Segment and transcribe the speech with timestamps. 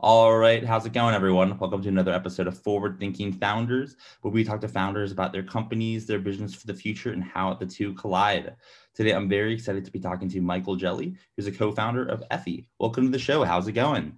[0.00, 1.58] All right, how's it going, everyone?
[1.58, 5.42] Welcome to another episode of Forward Thinking Founders, where we talk to founders about their
[5.42, 8.54] companies, their visions for the future, and how the two collide.
[8.94, 12.66] Today, I'm very excited to be talking to Michael Jelly, who's a co-founder of Ethi.
[12.78, 13.42] Welcome to the show.
[13.42, 14.16] How's it going?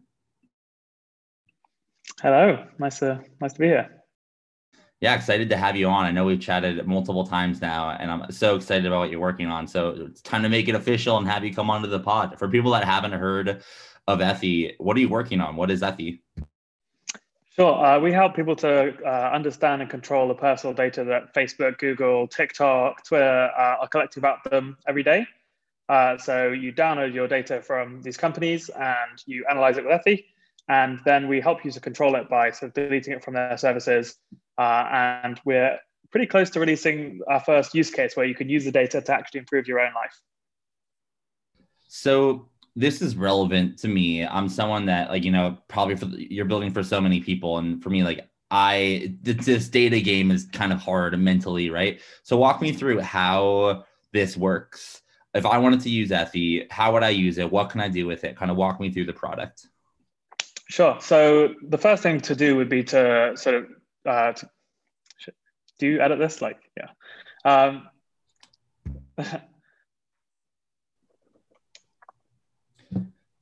[2.20, 2.67] Hello.
[2.78, 4.03] Nice to nice to be here.
[5.01, 6.05] Yeah, excited to have you on.
[6.05, 9.47] I know we've chatted multiple times now, and I'm so excited about what you're working
[9.47, 9.67] on.
[9.67, 12.39] So it's time to make it official and have you come onto the pod.
[12.39, 13.62] For people that haven't heard
[14.11, 15.56] of Ethi, what are you working on?
[15.56, 16.20] What is Ethi?
[17.56, 17.84] Sure.
[17.84, 22.27] Uh, we help people to uh, understand and control the personal data that Facebook, Google,
[22.27, 25.27] TikTok, Twitter uh, are collecting about them every day.
[25.89, 30.24] Uh, so you download your data from these companies and you analyze it with Ethi.
[30.69, 33.56] And then we help you to control it by sort of deleting it from their
[33.56, 34.17] services.
[34.56, 34.86] Uh,
[35.24, 35.78] and we're
[36.12, 39.12] pretty close to releasing our first use case where you can use the data to
[39.12, 40.20] actually improve your own life.
[41.89, 44.25] So this is relevant to me.
[44.27, 47.83] I'm someone that like you know probably for you're building for so many people, and
[47.83, 52.01] for me like I this data game is kind of hard mentally, right?
[52.23, 55.03] So walk me through how this works.
[55.35, 57.51] If I wanted to use Ethi, how would I use it?
[57.51, 58.36] What can I do with it?
[58.36, 59.67] Kind of walk me through the product.
[60.69, 60.97] Sure.
[61.01, 63.67] So the first thing to do would be to sort of
[64.07, 64.48] uh, to,
[65.79, 66.42] do you edit this?
[66.42, 66.91] Like, yeah.
[67.45, 67.89] Um,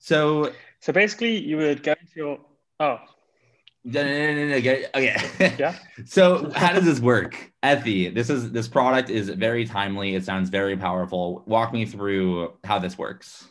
[0.09, 2.39] So so basically, you would go into your
[2.81, 2.99] oh.
[3.85, 4.87] No, no, no, no, okay.
[4.95, 5.55] okay.
[5.59, 5.75] Yeah.
[6.07, 7.53] so how does this work?
[7.63, 10.15] Ethi, this is this product is very timely.
[10.15, 11.43] It sounds very powerful.
[11.47, 13.47] Walk me through how this works.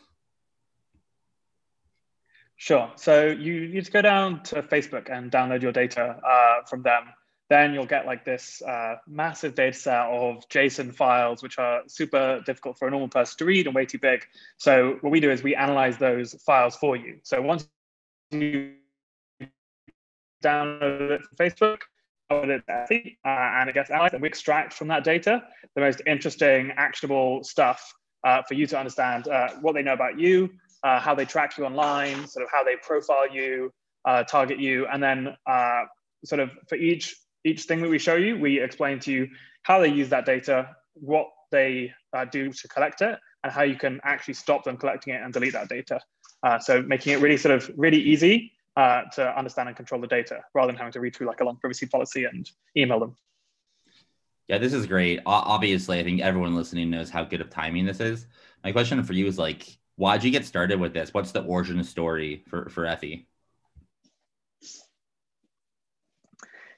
[2.56, 2.92] Sure.
[2.96, 7.04] So you need to go down to Facebook and download your data uh, from them
[7.50, 12.42] then you'll get like this uh, massive data set of JSON files, which are super
[12.46, 14.26] difficult for a normal person to read and way too big.
[14.58, 17.20] So what we do is we analyze those files for you.
[17.24, 17.68] So once
[18.32, 18.74] you
[20.44, 21.82] download it from Facebook,
[22.30, 25.42] uh, and it gets analyzed, and we extract from that data
[25.76, 27.94] the most interesting, actionable stuff
[28.26, 30.50] uh, for you to understand uh, what they know about you,
[30.84, 33.72] uh, how they track you online, sort of how they profile you,
[34.04, 35.34] uh, target you, and then
[36.26, 37.16] sort of for each
[37.48, 39.30] each thing that we show you, we explain to you
[39.64, 43.76] how they use that data, what they uh, do to collect it, and how you
[43.76, 46.00] can actually stop them collecting it and delete that data.
[46.44, 50.08] Uh, so making it really sort of really easy uh, to understand and control the
[50.08, 53.16] data rather than having to read through like a long privacy policy and email them.
[54.48, 55.20] Yeah, this is great.
[55.26, 58.28] Obviously, I think everyone listening knows how good of timing this is.
[58.64, 61.14] My question for you is like, why'd you get started with this?
[61.14, 63.26] What's the origin story for, for Ethi?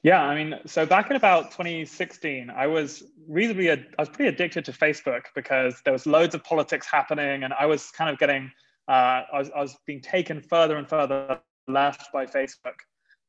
[0.01, 4.63] Yeah, I mean, so back in about 2016, I was reasonably, I was pretty addicted
[4.65, 8.49] to Facebook because there was loads of politics happening, and I was kind of getting,
[8.87, 12.77] uh, I, was, I was being taken further and further left by Facebook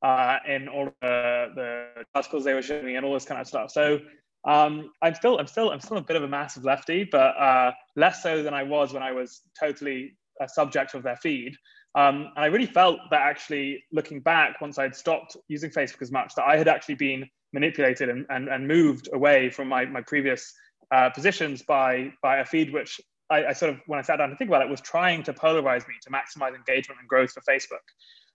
[0.02, 3.48] uh, in all the, the articles they were showing me and all this kind of
[3.48, 3.72] stuff.
[3.72, 3.98] So
[4.44, 7.72] um, I'm still, I'm still, I'm still a bit of a massive lefty, but uh,
[7.96, 11.56] less so than I was when I was totally a subject of their feed.
[11.94, 16.12] Um, and I really felt that actually looking back, once I'd stopped using Facebook as
[16.12, 20.00] much, that I had actually been manipulated and, and, and moved away from my, my
[20.02, 20.54] previous
[20.92, 24.30] uh, positions by, by a feed which I, I, sort of, when I sat down
[24.30, 27.40] to think about it, was trying to polarize me to maximize engagement and growth for
[27.40, 27.84] Facebook.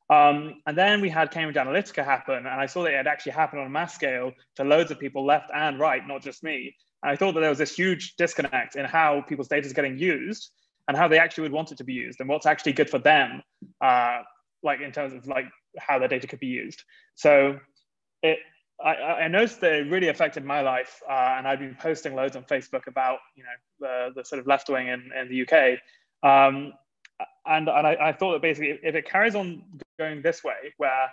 [0.09, 3.31] Um, and then we had Cambridge Analytica happen, and I saw that it had actually
[3.31, 6.75] happened on a mass scale to loads of people left and right, not just me.
[7.03, 9.97] And I thought that there was this huge disconnect in how people's data is getting
[9.97, 10.51] used
[10.87, 12.99] and how they actually would want it to be used and what's actually good for
[12.99, 13.41] them,
[13.81, 14.19] uh,
[14.63, 15.45] like in terms of like
[15.77, 16.83] how their data could be used.
[17.15, 17.59] So
[18.21, 18.39] it,
[18.83, 22.35] I, I noticed that it really affected my life, uh, and I've been posting loads
[22.35, 23.49] on Facebook about you know
[23.79, 25.79] the, the sort of left wing in, in the UK.
[26.23, 26.73] Um,
[27.45, 29.63] and and I, I, thought that basically if it carries on
[29.97, 31.09] going this way, where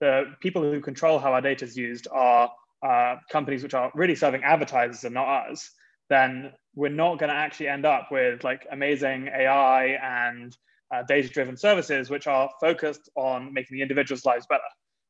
[0.00, 2.50] the people who control how our data is used are
[2.84, 5.70] uh, companies which are really serving advertisers and not us,
[6.10, 10.56] then we're not going to actually end up with like amazing AI and
[10.92, 14.62] uh, data-driven services which are focused on making the individual's lives better.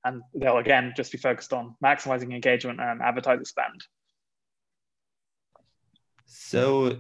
[0.05, 3.85] And they'll again just be focused on maximizing engagement and advertiser spend.
[6.27, 6.99] So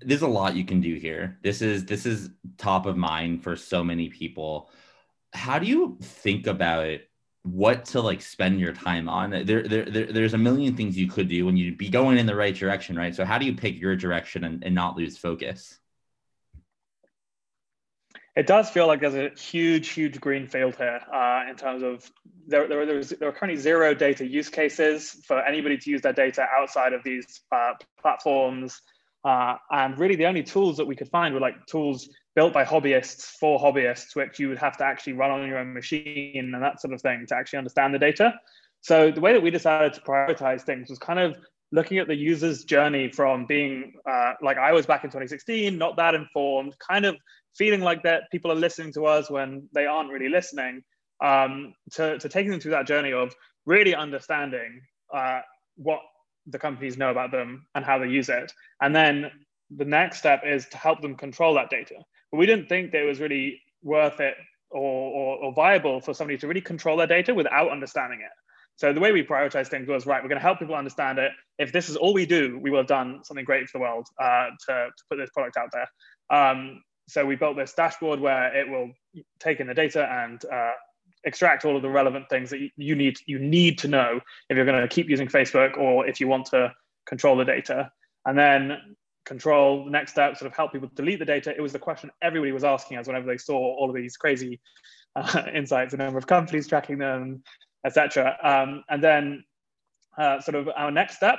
[0.00, 1.38] there's a lot you can do here.
[1.42, 4.70] This is this is top of mind for so many people.
[5.32, 6.98] How do you think about
[7.52, 9.30] what to like spend your time on?
[9.30, 12.26] There, there, there there's a million things you could do when you'd be going in
[12.26, 13.14] the right direction, right?
[13.14, 15.78] So how do you pick your direction and, and not lose focus?
[18.36, 22.08] It does feel like there's a huge, huge green field here uh, in terms of
[22.46, 26.46] there, there, there are currently zero data use cases for anybody to use their data
[26.56, 28.80] outside of these uh, platforms.
[29.24, 32.64] Uh, and really the only tools that we could find were like tools built by
[32.64, 36.62] hobbyists for hobbyists, which you would have to actually run on your own machine and
[36.62, 38.32] that sort of thing to actually understand the data.
[38.80, 41.36] So the way that we decided to prioritize things was kind of
[41.72, 45.96] looking at the user's journey from being uh, like I was back in 2016, not
[45.96, 47.16] that informed, kind of
[47.56, 50.82] feeling like that people are listening to us when they aren't really listening,
[51.22, 53.34] um, to, to taking them through that journey of
[53.66, 54.80] really understanding
[55.12, 55.40] uh,
[55.76, 56.00] what
[56.48, 58.52] the companies know about them and how they use it.
[58.80, 59.30] And then
[59.76, 61.96] the next step is to help them control that data.
[62.30, 64.34] But we didn't think that it was really worth it
[64.70, 68.30] or, or, or viable for somebody to really control their data without understanding it.
[68.76, 70.22] So the way we prioritize things was right.
[70.22, 71.32] We're going to help people understand it.
[71.58, 74.06] If this is all we do, we will have done something great for the world
[74.20, 75.88] uh, to, to put this product out there.
[76.30, 78.92] Um, so we built this dashboard where it will
[79.40, 80.72] take in the data and uh,
[81.24, 84.66] extract all of the relevant things that you need you need to know if you're
[84.66, 86.72] going to keep using Facebook or if you want to
[87.06, 87.90] control the data.
[88.26, 91.54] And then control the next step, sort of help people delete the data.
[91.54, 94.60] It was the question everybody was asking us whenever they saw all of these crazy
[95.16, 97.42] uh, insights, the number of companies tracking them,
[97.84, 98.36] etc.
[98.42, 99.44] Um, and then
[100.16, 101.38] uh, sort of our next step,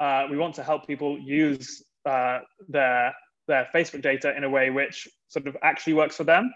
[0.00, 3.14] uh, we want to help people use uh, their
[3.48, 6.52] their Facebook data in a way which sort of actually works for them.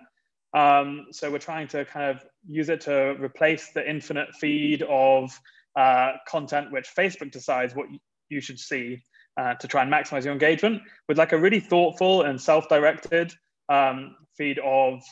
[0.55, 5.39] Um, so we're trying to kind of use it to replace the infinite feed of
[5.77, 7.87] uh, content which Facebook decides what
[8.29, 9.03] you should see
[9.37, 13.35] uh, to try and maximize your engagement with like a really thoughtful and self-directed
[13.69, 15.03] um, feed of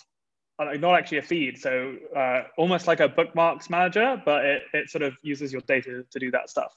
[0.61, 4.89] uh, not actually a feed so uh, almost like a bookmarks manager but it, it
[4.89, 6.73] sort of uses your data to do that stuff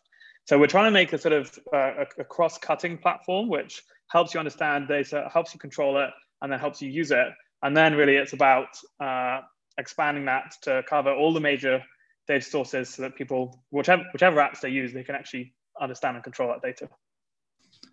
[0.45, 4.33] so we're trying to make a sort of uh, a, a cross-cutting platform which helps
[4.33, 7.27] you understand data, helps you control it, and then helps you use it.
[7.63, 8.67] And then really it's about
[8.99, 9.41] uh,
[9.77, 11.83] expanding that to cover all the major
[12.27, 16.23] data sources so that people, whichever, whichever apps they use, they can actually understand and
[16.23, 16.89] control that data.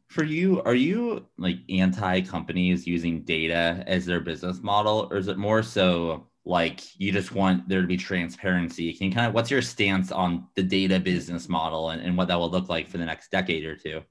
[0.09, 5.29] For you, are you like anti companies using data as their business model, or is
[5.29, 8.93] it more so like you just want there to be transparency?
[8.93, 12.29] Can you kind of what's your stance on the data business model and, and what
[12.29, 14.03] that will look like for the next decade or two?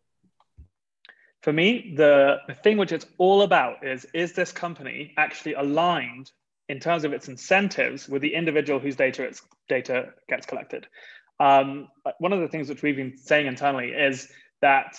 [1.42, 6.32] For me, the, the thing which it's all about is is this company actually aligned
[6.70, 10.88] in terms of its incentives with the individual whose data its data gets collected?
[11.40, 11.88] Um,
[12.20, 14.28] one of the things which we've been saying internally is
[14.62, 14.98] that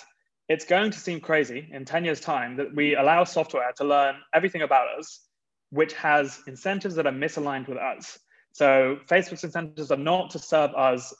[0.49, 4.15] it's going to seem crazy in 10 years' time that we allow software to learn
[4.33, 5.21] everything about us,
[5.69, 8.19] which has incentives that are misaligned with us.
[8.51, 11.13] So Facebook's incentives are not to serve us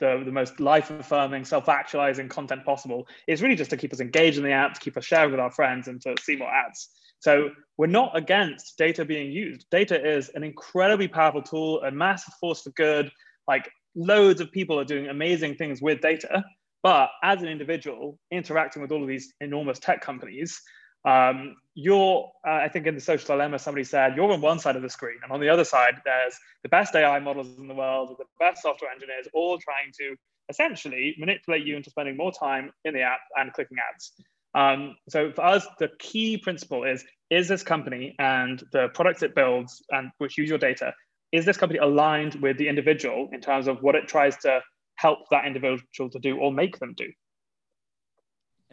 [0.00, 4.00] the, the most life affirming, self actualizing content possible is really just to keep us
[4.00, 6.52] engaged in the app, to keep us sharing with our friends, and to see more
[6.52, 6.88] ads.
[7.20, 9.66] So we're not against data being used.
[9.70, 13.10] Data is an incredibly powerful tool, a massive force for good.
[13.46, 16.44] Like loads of people are doing amazing things with data.
[16.82, 20.60] But as an individual interacting with all of these enormous tech companies,
[21.04, 24.76] um, you're, uh, I think in the social dilemma, somebody said, you're on one side
[24.76, 27.74] of the screen, and on the other side, there's the best AI models in the
[27.74, 30.16] world, the best software engineers, all trying to
[30.48, 34.12] essentially manipulate you into spending more time in the app and clicking ads.
[34.54, 39.34] Um, so for us, the key principle is, is this company and the products it
[39.34, 40.92] builds and which use your data,
[41.32, 44.60] is this company aligned with the individual in terms of what it tries to
[44.96, 47.06] help that individual to do or make them do?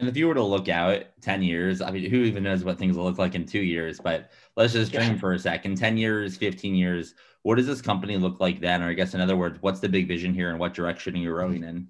[0.00, 2.78] And if you were to look out 10 years, I mean, who even knows what
[2.78, 4.00] things will look like in two years?
[4.00, 5.18] But let's just dream yeah.
[5.18, 7.14] for a second 10 years, 15 years.
[7.42, 8.82] What does this company look like then?
[8.82, 11.18] Or I guess, in other words, what's the big vision here and what direction are
[11.18, 11.86] you rowing in?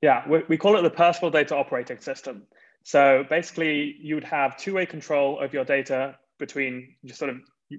[0.00, 2.44] Yeah, we, we call it the personal data operating system.
[2.84, 7.38] So basically, you would have two way control of your data between just sort of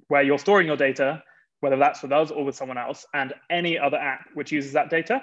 [0.09, 1.23] where you're storing your data,
[1.61, 4.89] whether that's with us or with someone else, and any other app which uses that
[4.89, 5.21] data.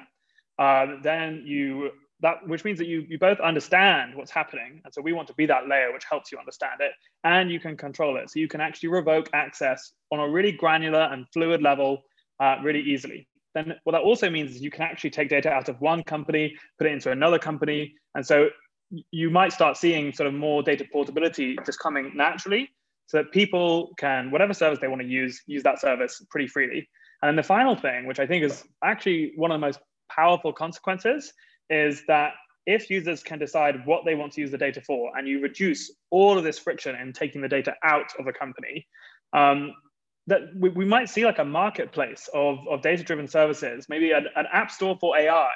[0.58, 5.02] Uh, then you that which means that you you both understand what's happening and so
[5.02, 6.92] we want to be that layer which helps you understand it
[7.24, 11.02] and you can control it so you can actually revoke access on a really granular
[11.12, 12.02] and fluid level
[12.40, 13.26] uh, really easily.
[13.54, 16.54] Then what that also means is you can actually take data out of one company,
[16.78, 17.94] put it into another company.
[18.14, 18.50] And so
[19.10, 22.68] you might start seeing sort of more data portability just coming naturally
[23.06, 26.88] so that people can, whatever service they want to use, use that service pretty freely.
[27.22, 29.80] And then the final thing, which I think is actually one of the most
[30.10, 31.32] powerful consequences,
[31.70, 32.34] is that
[32.66, 35.92] if users can decide what they want to use the data for, and you reduce
[36.10, 38.86] all of this friction in taking the data out of a company,
[39.32, 39.72] um,
[40.26, 44.46] that we, we might see like a marketplace of, of data-driven services, maybe an, an
[44.52, 45.50] app store for AI,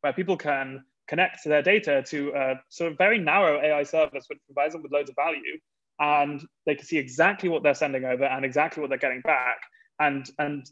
[0.00, 4.38] where people can connect their data to a sort of very narrow AI service, which
[4.46, 5.58] provides them with loads of value,
[5.98, 9.58] and they can see exactly what they're sending over and exactly what they're getting back,
[10.00, 10.66] and and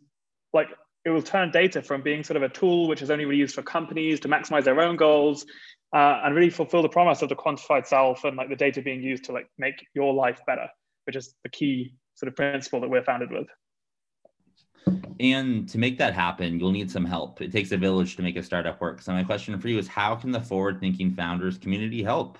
[0.53, 0.69] like
[1.05, 3.55] it will turn data from being sort of a tool which is only really used
[3.55, 5.45] for companies to maximize their own goals
[5.95, 9.03] uh, and really fulfill the promise of the quantified self and like the data being
[9.03, 10.69] used to like make your life better,
[11.07, 13.47] which is the key sort of principle that we're founded with.
[15.21, 17.41] And to make that happen, you'll need some help.
[17.41, 19.01] It takes a village to make a startup work.
[19.01, 22.39] So my question for you is, how can the forward-thinking founders community help?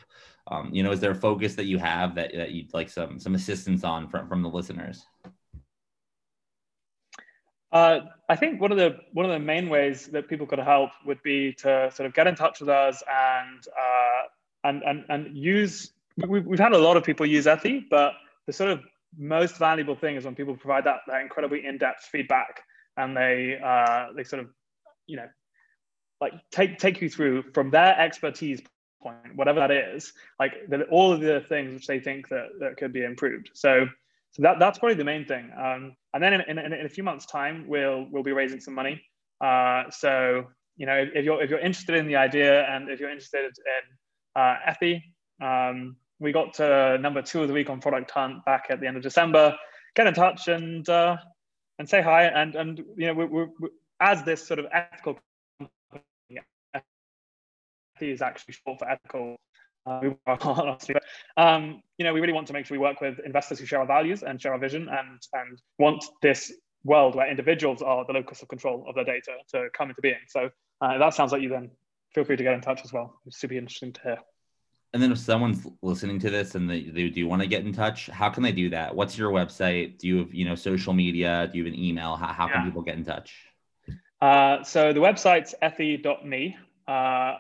[0.49, 3.21] Um, you know, is there a focus that you have that, that you'd like some
[3.21, 5.07] some assistance on from, from the listeners?
[7.73, 10.91] Uh, I think one of the one of the main ways that people could help
[11.07, 14.23] would be to sort of get in touch with us and uh,
[14.65, 15.93] and and and use.
[16.29, 18.13] We've, we've had a lot of people use Ethi, but
[18.47, 18.81] the sort of
[19.17, 22.63] most valuable thing is when people provide that, that incredibly in-depth feedback
[22.97, 24.49] and they uh, they sort of
[25.07, 25.29] you know
[26.21, 28.61] like take take you through from their expertise
[29.03, 30.53] point whatever that is like
[30.91, 33.87] all of the things which they think that, that could be improved so
[34.33, 37.05] so that, that's probably the main thing um, and then in, in, in, a few
[37.05, 39.01] months time we'll we'll be raising some money
[39.41, 40.45] uh, so
[40.77, 44.41] you know if you're if you're interested in the idea and if you're interested in
[44.41, 45.01] uh, Ethi
[45.43, 48.87] um, we got to number two of the week on Product Hunt back at the
[48.87, 49.57] end of December.
[49.95, 51.17] Get in touch and uh,
[51.79, 52.25] and say hi.
[52.25, 53.69] And and you know, we, we, we,
[54.01, 55.19] as this sort of ethical
[55.91, 56.41] company,
[58.01, 59.37] is actually short for ethical.
[59.85, 60.15] Uh, we
[61.37, 63.81] um, you know, we really want to make sure we work with investors who share
[63.81, 66.53] our values and share our vision, and and want this
[66.85, 70.17] world where individuals are the locus of control of their data to come into being.
[70.29, 71.71] So uh, that sounds like you then
[72.15, 73.21] feel free to get in touch as well.
[73.27, 74.19] It's super interesting to hear.
[74.95, 77.73] And then if someone's listening to this and they, they do want to get in
[77.73, 78.95] touch, how can they do that?
[78.95, 79.99] What's your website?
[79.99, 81.49] Do you have, you know, social media?
[81.51, 82.15] Do you have an email?
[82.15, 82.55] How, how yeah.
[82.55, 83.35] can people get in touch?
[84.21, 86.57] Uh, so the website's ethi.me.
[86.87, 87.35] Uh,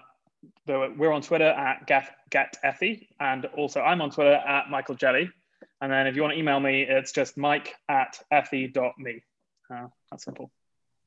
[0.67, 5.31] we're on Twitter at get, getethi, and also I'm on Twitter at Michael Jelly.
[5.81, 9.23] And then if you want to email me, it's just mike at ethi.me.
[9.73, 10.51] Uh, that's simple.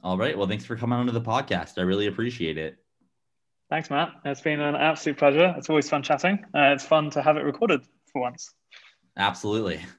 [0.04, 0.38] All right.
[0.38, 1.78] Well, thanks for coming onto the podcast.
[1.78, 2.78] I really appreciate it.
[3.70, 4.10] Thanks, Matt.
[4.26, 5.56] It's been an absolute pleasure.
[5.58, 6.46] It's always fun chatting.
[6.54, 7.82] Uh, it's fun to have it recorded
[8.12, 8.54] for once.
[9.18, 9.80] Absolutely.